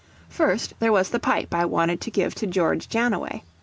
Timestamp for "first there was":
0.29-1.11